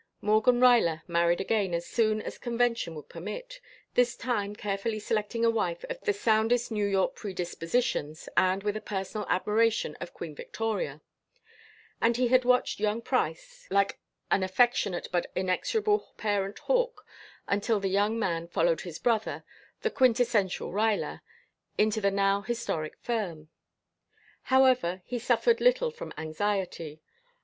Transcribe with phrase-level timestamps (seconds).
[0.19, 3.61] Morgan Ruyler married again as soon as convention would permit,
[3.93, 8.81] this time carefully selecting a wife of the soundest New York predispositions and with a
[8.81, 11.01] personal admiration of Queen Victoria;
[12.01, 13.99] and he had watched young Price like
[14.31, 17.05] an affectionate but inexorable parent hawk
[17.47, 19.43] until the young man followed his brother
[19.83, 21.21] a quintessential Ruyler
[21.77, 23.49] into the now historic firm.
[24.45, 27.03] However, he suffered little from anxiety.